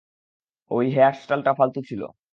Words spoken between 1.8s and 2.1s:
ছিল?